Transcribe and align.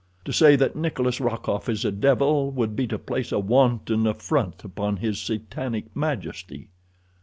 To 0.25 0.33
say 0.33 0.55
that 0.55 0.75
Nikolas 0.75 1.19
Rokoff 1.21 1.69
is 1.69 1.85
a 1.85 1.91
devil 1.91 2.49
would 2.49 2.75
be 2.75 2.87
to 2.87 2.97
place 2.97 3.31
a 3.31 3.37
wanton 3.37 4.07
affront 4.07 4.63
upon 4.63 4.97
his 4.97 5.21
satanic 5.21 5.95
majesty." 5.95 6.69